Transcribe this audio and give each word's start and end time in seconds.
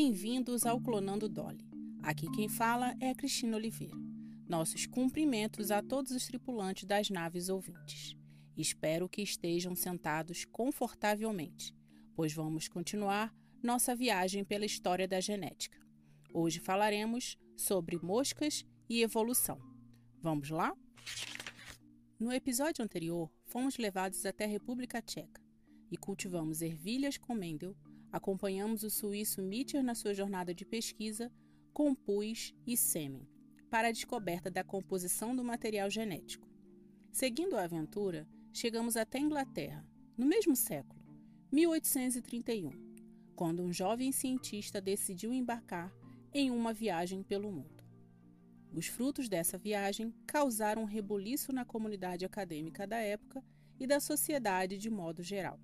Bem-vindos 0.00 0.64
ao 0.64 0.80
Clonando 0.80 1.28
Dolly. 1.28 1.66
Aqui 2.04 2.30
quem 2.30 2.48
fala 2.48 2.94
é 3.00 3.10
a 3.10 3.14
Cristina 3.16 3.56
Oliveira. 3.56 3.96
Nossos 4.48 4.86
cumprimentos 4.86 5.72
a 5.72 5.82
todos 5.82 6.12
os 6.12 6.24
tripulantes 6.24 6.84
das 6.84 7.10
naves 7.10 7.48
ouvintes. 7.48 8.16
Espero 8.56 9.08
que 9.08 9.22
estejam 9.22 9.74
sentados 9.74 10.44
confortavelmente, 10.44 11.74
pois 12.14 12.32
vamos 12.32 12.68
continuar 12.68 13.34
nossa 13.60 13.96
viagem 13.96 14.44
pela 14.44 14.64
história 14.64 15.08
da 15.08 15.20
genética. 15.20 15.84
Hoje 16.32 16.60
falaremos 16.60 17.36
sobre 17.56 17.98
moscas 18.00 18.64
e 18.88 19.02
evolução. 19.02 19.58
Vamos 20.22 20.48
lá? 20.48 20.72
No 22.20 22.32
episódio 22.32 22.84
anterior, 22.84 23.28
fomos 23.46 23.76
levados 23.78 24.24
até 24.24 24.44
a 24.44 24.48
República 24.48 25.02
Tcheca 25.02 25.42
e 25.90 25.96
cultivamos 25.96 26.62
ervilhas 26.62 27.16
com 27.16 27.34
Mendel 27.34 27.76
Acompanhamos 28.10 28.82
o 28.82 28.90
suíço 28.90 29.42
Mitcher 29.42 29.82
na 29.82 29.94
sua 29.94 30.14
jornada 30.14 30.54
de 30.54 30.64
pesquisa 30.64 31.30
com 31.72 31.94
pus 31.94 32.54
e 32.66 32.76
sêmen 32.76 33.28
para 33.70 33.88
a 33.88 33.92
descoberta 33.92 34.50
da 34.50 34.64
composição 34.64 35.36
do 35.36 35.44
material 35.44 35.90
genético. 35.90 36.48
Seguindo 37.12 37.56
a 37.56 37.64
aventura, 37.64 38.26
chegamos 38.52 38.96
até 38.96 39.18
Inglaterra, 39.18 39.86
no 40.16 40.26
mesmo 40.26 40.56
século, 40.56 41.00
1831, 41.52 42.72
quando 43.36 43.62
um 43.62 43.72
jovem 43.72 44.10
cientista 44.10 44.80
decidiu 44.80 45.32
embarcar 45.32 45.92
em 46.32 46.50
uma 46.50 46.72
viagem 46.72 47.22
pelo 47.22 47.52
mundo. 47.52 47.84
Os 48.72 48.86
frutos 48.86 49.28
dessa 49.28 49.56
viagem 49.56 50.14
causaram 50.26 50.82
um 50.82 50.86
rebuliço 50.86 51.52
na 51.52 51.64
comunidade 51.64 52.24
acadêmica 52.24 52.86
da 52.86 52.98
época 52.98 53.42
e 53.78 53.86
da 53.86 54.00
sociedade 54.00 54.76
de 54.76 54.90
modo 54.90 55.22
geral. 55.22 55.58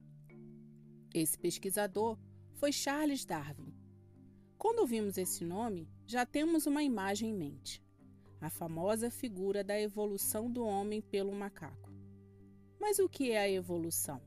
Esse 1.13 1.38
pesquisador 1.38 2.19
foi 2.65 2.73
Charles 2.73 3.26
Darwin. 3.26 3.74
Quando 4.57 4.79
ouvimos 4.79 5.18
esse 5.18 5.45
nome, 5.45 5.87
já 6.07 6.24
temos 6.24 6.65
uma 6.65 6.82
imagem 6.82 7.29
em 7.29 7.34
mente: 7.34 7.84
a 8.40 8.48
famosa 8.48 9.10
figura 9.10 9.62
da 9.62 9.79
evolução 9.79 10.51
do 10.51 10.65
homem 10.65 11.02
pelo 11.02 11.34
macaco. 11.34 11.93
Mas 12.80 12.98
o 12.98 13.06
que 13.06 13.32
é 13.32 13.38
a 13.38 13.51
evolução? 13.51 14.18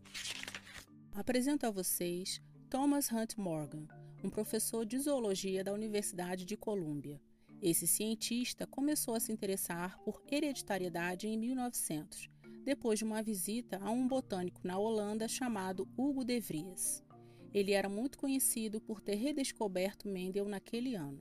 Apresento 1.16 1.66
a 1.66 1.72
vocês 1.72 2.40
Thomas 2.70 3.12
Hunt 3.12 3.38
Morgan, 3.38 3.88
um 4.24 4.30
professor 4.30 4.86
de 4.86 5.00
zoologia 5.00 5.64
da 5.64 5.74
Universidade 5.74 6.46
de 6.46 6.56
Colômbia. 6.56 7.20
Esse 7.60 7.88
cientista 7.88 8.68
começou 8.68 9.16
a 9.16 9.20
se 9.20 9.32
interessar 9.32 9.98
por 10.04 10.22
hereditariedade 10.30 11.28
em 11.28 11.36
1900, 11.40 12.30
depois 12.64 13.00
de 13.00 13.06
uma 13.06 13.24
visita 13.24 13.80
a 13.82 13.90
um 13.90 14.08
botânico 14.08 14.62
na 14.64 14.78
Holanda 14.78 15.28
chamado 15.28 15.90
Hugo 15.98 16.24
de 16.24 16.40
Vries. 16.40 17.07
Ele 17.54 17.72
era 17.72 17.90
muito 17.90 18.18
conhecido 18.18 18.80
por 18.82 19.02
ter 19.02 19.16
redescoberto 19.16 20.08
Mendel 20.08 20.48
naquele 20.48 20.96
ano. 20.96 21.20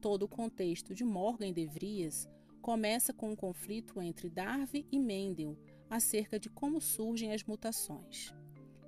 Todo 0.00 0.24
o 0.24 0.28
contexto 0.28 0.94
de 0.94 1.04
Morgan 1.04 1.52
de 1.52 1.66
Vries 1.66 2.28
começa 2.60 3.12
com 3.12 3.30
um 3.30 3.36
conflito 3.36 4.00
entre 4.00 4.30
Darwin 4.30 4.86
e 4.90 4.98
Mendel 4.98 5.58
acerca 5.90 6.38
de 6.38 6.48
como 6.48 6.80
surgem 6.80 7.32
as 7.32 7.44
mutações. 7.44 8.32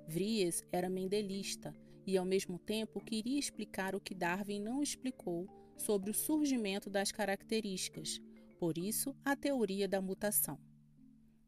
Vries 0.07 0.63
era 0.71 0.89
mendelista 0.89 1.75
e, 2.05 2.17
ao 2.17 2.25
mesmo 2.25 2.57
tempo, 2.59 3.03
queria 3.03 3.39
explicar 3.39 3.95
o 3.95 3.99
que 3.99 4.15
Darwin 4.15 4.59
não 4.59 4.81
explicou 4.81 5.47
sobre 5.77 6.09
o 6.09 6.13
surgimento 6.13 6.89
das 6.89 7.11
características, 7.11 8.21
por 8.57 8.77
isso, 8.77 9.15
a 9.23 9.35
teoria 9.35 9.87
da 9.87 10.01
mutação. 10.01 10.57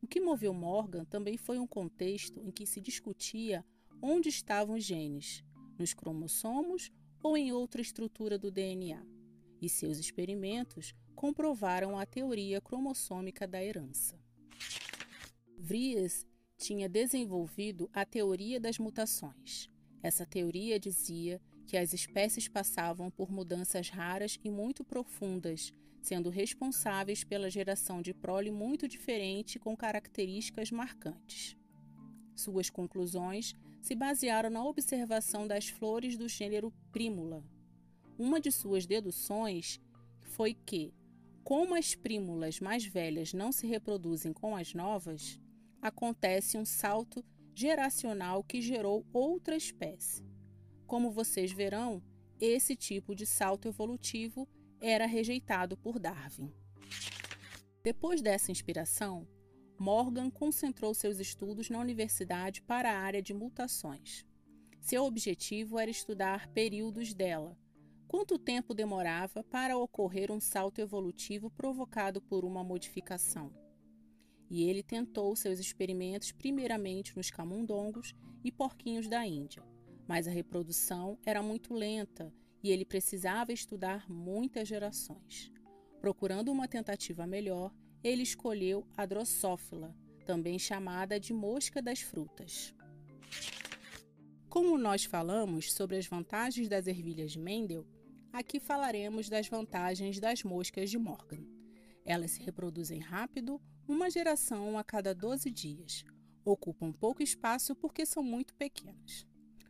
O 0.02 0.08
que 0.08 0.20
moveu 0.20 0.54
Morgan 0.54 1.06
também 1.06 1.38
foi 1.38 1.58
um 1.58 1.68
contexto 1.68 2.42
em 2.44 2.52
que 2.52 2.66
se 2.66 2.80
discutia 2.82 3.66
onde 4.02 4.30
estavam 4.30 4.76
os 4.76 4.84
genes, 4.84 5.44
nos 5.78 5.94
cromossomos 5.94 6.92
ou 7.22 7.38
em 7.38 7.52
outra 7.52 7.81
estrutura 7.81 8.38
do 8.38 8.52
DNA, 8.52 9.04
e 9.62 9.67
seus 9.67 9.98
experimentos 9.98 10.94
comprovaram 11.16 11.98
a 11.98 12.05
teoria 12.05 12.61
cromossômica 12.61 13.48
da 13.48 13.64
herança. 13.64 14.20
Vries 15.58 16.26
tinha 16.58 16.88
desenvolvido 16.88 17.89
a 17.94 18.05
teoria 18.05 18.60
das 18.60 18.77
mutações. 18.77 19.70
Essa 20.02 20.26
teoria 20.26 20.80
dizia 20.80 21.42
que 21.66 21.76
as 21.76 21.93
espécies 21.93 22.48
passavam 22.48 23.11
por 23.11 23.32
mudanças 23.32 23.89
raras 23.89 24.39
e 24.43 24.49
muito 24.49 24.83
profundas, 24.83 25.73
sendo 26.02 26.30
responsáveis 26.30 27.23
pela 27.23 27.49
geração 27.49 28.02
de 28.02 28.14
prole 28.14 28.52
muito 28.52 28.88
diferente 28.88 29.60
com 29.60 29.76
características 29.76 30.72
marcantes. 30.72 31.58
Suas 32.36 32.70
conclusões 32.70 33.54
se 33.87 33.95
basearam 33.95 34.49
na 34.49 34.65
observação 34.65 35.48
das 35.48 35.70
flores 35.70 36.17
do 36.17 36.27
gênero 36.27 36.73
Primula. 36.92 37.42
Uma 38.20 38.37
de 38.37 38.52
suas 38.52 38.86
deduções 38.86 39.80
foi 40.20 40.53
que, 40.53 40.93
como 41.42 41.73
as 41.73 41.95
prímulas 41.95 42.59
mais 42.59 42.86
velhas 42.86 43.31
não 43.31 43.49
se 43.49 43.65
reproduzem 43.65 44.33
com 44.33 44.58
as 44.58 44.73
novas, 44.73 45.39
acontece 45.81 46.58
um 46.58 46.65
salto 46.65 47.23
geracional 47.55 48.43
que 48.43 48.61
gerou 48.61 49.05
outra 49.14 49.55
espécie. 49.55 50.21
Como 50.86 51.09
vocês 51.09 51.54
verão, 51.54 52.04
esse 52.42 52.75
tipo 52.75 53.15
de 53.15 53.25
salto 53.25 53.69
evolutivo 53.69 54.45
era 54.81 55.05
rejeitado 55.05 55.77
por 55.77 55.98
Darwin. 55.98 56.54
Depois 57.81 58.21
dessa 58.21 58.52
inspiração, 58.52 59.25
Morgan 59.80 60.30
concentrou 60.32 60.93
seus 60.93 61.20
estudos 61.20 61.70
na 61.70 61.80
universidade 61.80 62.61
para 62.64 62.92
a 62.92 62.99
área 62.99 63.21
de 63.21 63.33
mutações. 63.33 64.26
Seu 64.80 65.05
objetivo 65.05 65.77
era 65.77 65.92
estudar 65.92 66.48
períodos 66.48 67.14
dela, 67.14 67.58
quanto 68.08 68.39
tempo 68.39 68.73
demorava 68.73 69.43
para 69.43 69.77
ocorrer 69.77 70.32
um 70.32 70.39
salto 70.39 70.80
evolutivo 70.80 71.52
provocado 71.52 72.21
por 72.21 72.43
uma 72.43 72.64
modificação. 72.64 73.54
E 74.49 74.64
ele 74.64 74.82
tentou 74.82 75.36
seus 75.36 75.60
experimentos 75.60 76.32
primeiramente 76.32 77.16
nos 77.16 77.30
camundongos 77.30 78.16
e 78.43 78.52
porquinhos 78.52 79.08
da 79.08 79.27
Índia, 79.27 79.64
mas 80.08 80.27
a 80.27 80.32
reprodução 80.32 81.20
era 81.26 81.43
muito 81.43 81.73
lenta 81.73 82.33
e 82.64 82.71
ele 82.71 82.86
precisava 82.86 83.52
estudar 83.54 84.10
muitas 84.10 84.67
gerações. 84.67 85.52
Procurando 85.99 86.52
uma 86.52 86.67
tentativa 86.67 87.27
melhor, 87.27 87.73
ele 88.04 88.24
escolheu 88.24 88.88
a 88.96 89.06
Drossófila, 89.06 89.96
também 90.26 90.60
chamada 90.60 91.20
de 91.20 91.34
mosca 91.34 91.82
das 91.82 92.02
frutas. 92.02 92.74
Como 94.50 94.78
nós 94.78 95.06
falamos 95.06 95.72
sobre 95.74 95.98
as 95.98 96.08
vantagens 96.08 96.68
das 96.68 96.88
ervilhas 96.88 97.32
de 97.32 97.40
Mendel, 97.40 97.86
aqui 98.32 98.60
falaremos 98.60 99.30
das 99.30 99.48
vantagens 99.48 100.20
das 100.20 100.44
moscas 100.44 100.90
de 100.90 100.98
Morgan. 100.98 101.46
Elas 102.06 102.32
se 102.32 102.42
reproduzem 102.42 103.00
rápido, 103.00 103.62
uma 103.88 104.10
geração 104.10 104.78
a 104.78 104.84
cada 104.84 105.14
12 105.14 105.52
dias. 105.52 106.04
Ocupam 106.44 106.92
pouco 106.92 107.22
espaço 107.22 107.76
porque 107.76 108.06
são 108.06 108.24
muito 108.24 108.56
pequenas. 108.56 109.28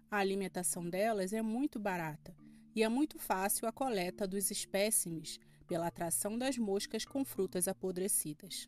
A 0.09 0.18
alimentação 0.18 0.90
delas 0.90 1.34
é 1.34 1.42
muito 1.42 1.80
barata 1.80 2.36
e 2.76 2.84
é 2.84 2.88
muito 2.88 3.18
fácil 3.18 3.68
a 3.68 3.72
coleta 3.72 4.28
dos 4.28 4.52
espécimes 4.52 5.40
pela 5.67 5.88
atração 5.88 6.38
das 6.38 6.57
moscas 6.57 7.05
com 7.05 7.23
frutas 7.25 7.67
apodrecidas. 7.67 8.67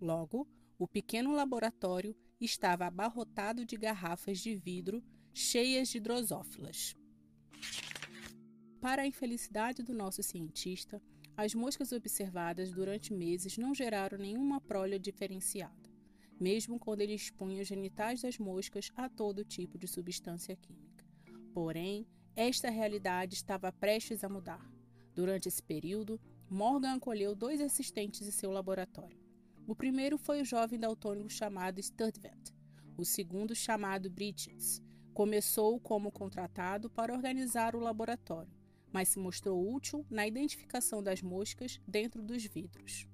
Logo, 0.00 0.48
o 0.78 0.88
pequeno 0.88 1.32
laboratório 1.32 2.16
estava 2.40 2.86
abarrotado 2.86 3.64
de 3.64 3.76
garrafas 3.76 4.38
de 4.38 4.54
vidro 4.54 5.02
cheias 5.32 5.88
de 5.88 6.00
drosófilas. 6.00 6.96
Para 8.80 9.02
a 9.02 9.06
infelicidade 9.06 9.82
do 9.82 9.92
nosso 9.92 10.22
cientista, 10.22 11.02
as 11.36 11.54
moscas 11.54 11.92
observadas 11.92 12.72
durante 12.72 13.12
meses 13.12 13.58
não 13.58 13.74
geraram 13.74 14.18
nenhuma 14.18 14.60
prole 14.60 14.98
diferenciada, 14.98 15.88
mesmo 16.40 16.78
quando 16.78 17.00
ele 17.00 17.14
expunha 17.14 17.62
os 17.62 17.68
genitais 17.68 18.22
das 18.22 18.38
moscas 18.38 18.90
a 18.96 19.08
todo 19.08 19.44
tipo 19.44 19.78
de 19.78 19.86
substância 19.86 20.56
química. 20.56 21.04
Porém, 21.52 22.06
esta 22.34 22.70
realidade 22.70 23.34
estava 23.34 23.72
prestes 23.72 24.22
a 24.22 24.28
mudar. 24.28 24.64
Durante 25.14 25.48
esse 25.48 25.62
período, 25.62 26.20
Morgan 26.50 26.94
acolheu 26.94 27.34
dois 27.34 27.60
assistentes 27.60 28.26
em 28.26 28.30
seu 28.30 28.50
laboratório. 28.50 29.18
O 29.66 29.74
primeiro 29.74 30.16
foi 30.16 30.40
o 30.40 30.44
jovem 30.44 30.80
daltônico 30.80 31.28
chamado 31.28 31.78
Sturtevant, 31.78 32.52
o 32.96 33.04
segundo 33.04 33.54
chamado 33.54 34.08
Bridges. 34.08 34.82
Começou 35.12 35.78
como 35.78 36.10
contratado 36.10 36.88
para 36.88 37.12
organizar 37.12 37.76
o 37.76 37.80
laboratório, 37.80 38.50
mas 38.90 39.08
se 39.08 39.18
mostrou 39.18 39.74
útil 39.74 40.06
na 40.08 40.26
identificação 40.26 41.02
das 41.02 41.20
moscas 41.20 41.78
dentro 41.86 42.22
dos 42.22 42.42
vidros. 42.44 43.06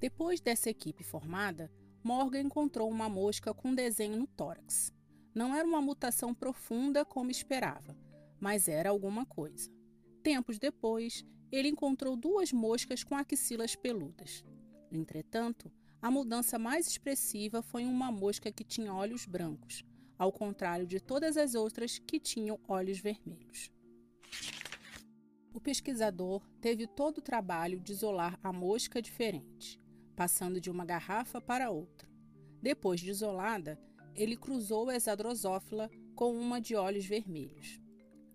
Depois 0.00 0.40
dessa 0.40 0.70
equipe 0.70 1.04
formada, 1.04 1.70
Morgan 2.02 2.40
encontrou 2.40 2.88
uma 2.88 3.10
mosca 3.10 3.52
com 3.52 3.74
desenho 3.74 4.16
no 4.16 4.26
tórax. 4.26 4.90
Não 5.34 5.54
era 5.54 5.68
uma 5.68 5.82
mutação 5.82 6.32
profunda 6.32 7.04
como 7.04 7.30
esperava, 7.30 7.94
mas 8.40 8.68
era 8.68 8.88
alguma 8.88 9.26
coisa. 9.26 9.77
Tempos 10.28 10.58
depois, 10.58 11.24
ele 11.50 11.68
encontrou 11.68 12.14
duas 12.14 12.52
moscas 12.52 13.02
com 13.02 13.16
axilas 13.16 13.74
peludas. 13.74 14.44
Entretanto, 14.92 15.72
a 16.02 16.10
mudança 16.10 16.58
mais 16.58 16.86
expressiva 16.86 17.62
foi 17.62 17.86
uma 17.86 18.12
mosca 18.12 18.52
que 18.52 18.62
tinha 18.62 18.92
olhos 18.92 19.24
brancos, 19.24 19.82
ao 20.18 20.30
contrário 20.30 20.86
de 20.86 21.00
todas 21.00 21.38
as 21.38 21.54
outras 21.54 21.98
que 21.98 22.20
tinham 22.20 22.60
olhos 22.68 22.98
vermelhos. 22.98 23.70
o 25.54 25.58
pesquisador 25.58 26.46
teve 26.60 26.86
todo 26.86 27.18
o 27.18 27.22
trabalho 27.22 27.80
de 27.80 27.92
isolar 27.92 28.38
a 28.42 28.52
mosca 28.52 29.00
diferente, 29.00 29.80
passando 30.14 30.60
de 30.60 30.70
uma 30.70 30.84
garrafa 30.84 31.40
para 31.40 31.70
outra. 31.70 32.06
Depois 32.60 33.00
de 33.00 33.08
isolada, 33.08 33.80
ele 34.14 34.36
cruzou 34.36 34.90
essa 34.90 35.16
drosófila 35.16 35.90
com 36.14 36.38
uma 36.38 36.60
de 36.60 36.76
olhos 36.76 37.06
vermelhos. 37.06 37.80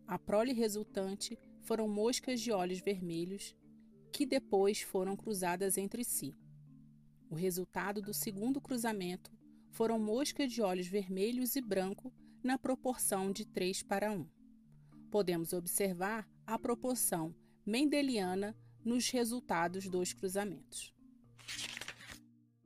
A 0.08 0.18
prole 0.18 0.54
resultante 0.54 1.38
foram 1.74 1.88
moscas 1.88 2.40
de 2.40 2.52
olhos 2.52 2.82
vermelhos 2.82 3.56
que 4.12 4.28
depois 4.28 4.84
foram 4.84 5.16
cruzadas 5.16 5.76
entre 5.76 6.04
si. 6.04 6.38
O 7.32 7.34
resultado 7.34 8.00
do 8.00 8.14
segundo 8.14 8.62
cruzamento 8.62 9.32
foram 9.72 9.98
moscas 9.98 10.52
de 10.52 10.62
olhos 10.62 10.86
vermelhos 10.86 11.56
e 11.56 11.62
branco 11.62 12.14
na 12.44 12.60
proporção 12.60 13.32
de 13.32 13.44
3 13.44 13.82
para 13.82 14.12
1. 14.12 14.24
Podemos 15.10 15.52
observar 15.52 16.30
a 16.46 16.60
proporção 16.60 17.34
mendeliana 17.66 18.56
nos 18.86 19.10
resultados 19.10 19.90
dos 19.90 20.14
cruzamentos. 20.14 20.94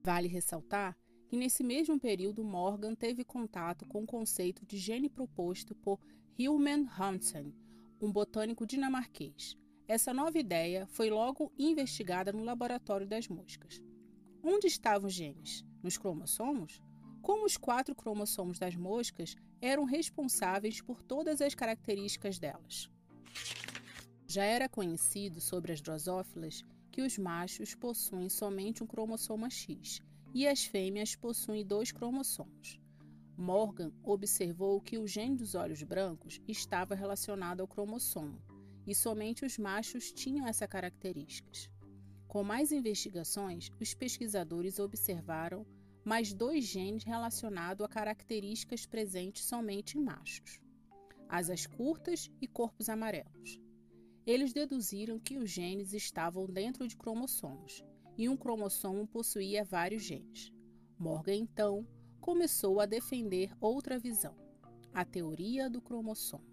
Vale 0.03 0.27
ressaltar 0.27 0.97
que 1.29 1.37
nesse 1.37 1.63
mesmo 1.63 1.97
período 1.97 2.43
Morgan 2.43 2.93
teve 2.93 3.23
contato 3.23 3.85
com 3.85 4.03
o 4.03 4.05
conceito 4.05 4.65
de 4.65 4.77
gene 4.77 5.07
proposto 5.07 5.73
por 5.73 5.97
Hilman 6.37 6.89
Hansen, 6.99 7.55
um 8.01 8.11
botânico 8.11 8.65
dinamarquês. 8.65 9.57
Essa 9.87 10.13
nova 10.13 10.37
ideia 10.37 10.85
foi 10.87 11.09
logo 11.09 11.51
investigada 11.57 12.31
no 12.31 12.43
laboratório 12.43 13.07
das 13.07 13.27
moscas. 13.27 13.81
Onde 14.43 14.67
estavam 14.67 15.07
os 15.07 15.13
genes? 15.13 15.65
Nos 15.81 15.97
cromossomos? 15.97 16.81
Como 17.21 17.45
os 17.45 17.57
quatro 17.57 17.95
cromossomos 17.95 18.59
das 18.59 18.75
moscas 18.75 19.35
eram 19.61 19.83
responsáveis 19.85 20.81
por 20.81 21.01
todas 21.01 21.41
as 21.41 21.55
características 21.55 22.37
delas. 22.37 22.89
Já 24.27 24.43
era 24.43 24.69
conhecido 24.69 25.39
sobre 25.39 25.71
as 25.71 25.81
drosófilas 25.81 26.63
que 26.91 27.01
os 27.01 27.17
machos 27.17 27.73
possuem 27.73 28.29
somente 28.29 28.83
um 28.83 28.87
cromossoma 28.87 29.49
X 29.49 30.01
e 30.33 30.47
as 30.47 30.65
fêmeas 30.65 31.15
possuem 31.15 31.65
dois 31.65 31.91
cromossomos. 31.91 32.79
Morgan 33.37 33.91
observou 34.03 34.81
que 34.81 34.97
o 34.97 35.05
gene 35.05 35.35
dos 35.35 35.53
olhos 35.53 35.83
brancos 35.83 36.41
estava 36.47 36.95
relacionado 36.95 37.61
ao 37.61 37.67
cromossomo 37.67 38.41
e 38.85 38.95
somente 38.95 39.45
os 39.45 39.59
machos 39.59 40.11
tinham 40.11 40.47
essa 40.47 40.67
características. 40.67 41.69
Com 42.27 42.43
mais 42.43 42.71
investigações, 42.71 43.69
os 43.79 43.93
pesquisadores 43.93 44.79
observaram 44.79 45.67
mais 46.03 46.33
dois 46.33 46.63
genes 46.65 47.03
relacionados 47.03 47.85
a 47.85 47.87
características 47.87 48.87
presentes 48.87 49.43
somente 49.43 49.99
em 49.99 50.01
machos: 50.01 50.59
asas 51.29 51.67
curtas 51.67 52.31
e 52.41 52.47
corpos 52.47 52.89
amarelos. 52.89 53.59
Eles 54.25 54.51
deduziram 54.51 55.19
que 55.19 55.37
os 55.37 55.49
genes 55.49 55.93
estavam 55.93 56.47
dentro 56.47 56.87
de 56.87 56.97
cromossomos 56.97 57.83
e 58.17 58.27
um 58.27 58.35
cromossomo 58.35 59.05
possuía 59.05 59.63
vários 59.63 60.01
genes. 60.01 60.51
Morgan 60.97 61.35
então 61.35 61.85
começou 62.27 62.81
a 62.81 62.85
defender 62.85 63.55
outra 63.61 63.97
visão, 63.97 64.35
a 64.93 65.05
teoria 65.05 65.69
do 65.69 65.79
cromossomo. 65.79 66.43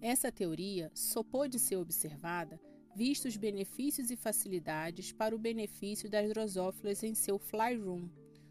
Essa 0.00 0.32
teoria 0.32 0.90
só 0.94 1.22
pôde 1.22 1.58
ser 1.58 1.76
observada 1.76 2.58
visto 2.96 3.28
os 3.28 3.36
benefícios 3.36 4.10
e 4.10 4.16
facilidades 4.16 5.12
para 5.12 5.36
o 5.36 5.38
benefício 5.38 6.08
das 6.08 6.26
drosófilas 6.30 7.02
em 7.02 7.14
seu 7.14 7.38
fly 7.38 7.76
room, 7.76 8.08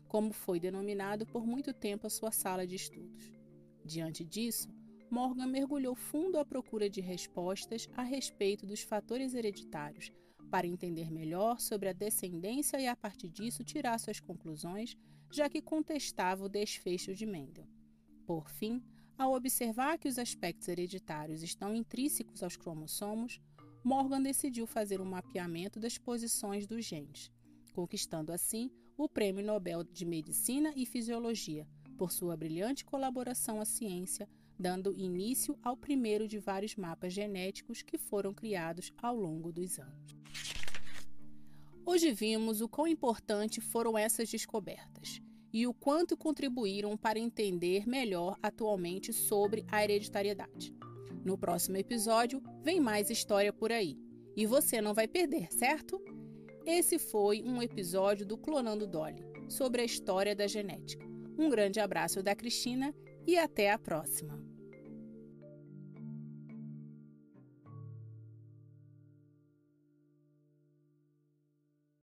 como 0.08 0.32
foi 0.32 0.60
denominado 0.60 1.26
por 1.26 1.44
muito 1.44 1.74
tempo 1.74 2.06
a 2.06 2.12
sua 2.12 2.32
sala 2.32 2.68
de 2.68 2.76
estudos. 2.76 3.34
Diante 3.84 4.24
disso, 4.24 4.70
Morgan 5.10 5.48
mergulhou 5.48 5.96
fundo 5.96 6.38
à 6.38 6.46
procura 6.46 6.88
de 6.88 7.02
respostas 7.02 7.90
a 7.98 8.04
respeito 8.04 8.68
dos 8.68 8.84
fatores 8.84 9.34
hereditários, 9.34 10.12
para 10.52 10.68
entender 10.68 11.10
melhor 11.10 11.60
sobre 11.60 11.90
a 11.90 11.94
descendência 11.94 12.80
e, 12.80 12.86
a 12.86 12.96
partir 12.96 13.30
disso, 13.30 13.64
tirar 13.64 13.98
suas 14.00 14.20
conclusões, 14.20 14.96
já 15.32 15.50
que 15.50 15.62
contestava 15.62 16.46
o 16.46 16.50
desfecho 16.50 17.16
de 17.16 17.26
Mendel. 17.26 17.68
Por 18.26 18.50
fim, 18.50 18.84
ao 19.18 19.34
observar 19.34 19.98
que 19.98 20.08
os 20.08 20.18
aspectos 20.18 20.68
hereditários 20.68 21.42
estão 21.42 21.74
intrínsecos 21.76 22.44
aos 22.44 22.58
cromossomos, 22.58 23.40
Morgan 23.84 24.22
decidiu 24.22 24.68
fazer 24.68 25.02
um 25.02 25.06
mapeamento 25.06 25.80
das 25.80 25.98
posições 25.98 26.68
dos 26.68 26.86
genes, 26.86 27.32
conquistando 27.74 28.32
assim 28.32 28.70
o 28.98 29.10
Prêmio 29.10 29.44
Nobel 29.44 29.84
de 29.84 30.06
Medicina 30.06 30.72
e 30.76 30.86
Fisiologia 30.86 31.68
por 31.98 32.12
sua 32.12 32.36
brilhante 32.36 32.84
colaboração 32.84 33.62
à 33.62 33.66
ciência, 33.66 34.28
dando 34.58 34.96
início 34.98 35.58
ao 35.62 35.78
primeiro 35.78 36.28
de 36.28 36.40
vários 36.40 36.76
mapas 36.76 37.14
genéticos 37.14 37.84
que 37.84 37.98
foram 37.98 38.34
criados 38.34 38.92
ao 38.98 39.16
longo 39.16 39.52
dos 39.52 39.78
anos. 39.78 40.21
Hoje 41.92 42.10
vimos 42.14 42.62
o 42.62 42.70
quão 42.70 42.88
importante 42.88 43.60
foram 43.60 43.98
essas 43.98 44.30
descobertas 44.30 45.20
e 45.52 45.68
o 45.68 45.74
quanto 45.74 46.16
contribuíram 46.16 46.96
para 46.96 47.20
entender 47.20 47.86
melhor 47.86 48.38
atualmente 48.42 49.12
sobre 49.12 49.66
a 49.68 49.84
hereditariedade. 49.84 50.74
No 51.26 51.38
próximo 51.38 51.76
episódio, 51.76 52.42
vem 52.64 52.80
mais 52.80 53.10
história 53.10 53.52
por 53.52 53.74
aí. 53.74 53.98
E 54.38 54.46
você 54.46 54.80
não 54.80 54.94
vai 54.94 55.06
perder, 55.06 55.52
certo? 55.52 56.02
Esse 56.66 56.98
foi 56.98 57.44
um 57.44 57.62
episódio 57.62 58.26
do 58.26 58.38
Clonando 58.38 58.88
Dolly, 58.88 59.26
sobre 59.50 59.82
a 59.82 59.86
história 59.86 60.34
da 60.34 60.48
genética. 60.48 61.06
Um 61.38 61.50
grande 61.50 61.82
abraço 61.82 62.24
da 62.24 62.34
Cristina 62.34 62.96
e 63.28 63.38
até 63.38 63.70
a 63.70 63.78
próxima! 63.78 64.51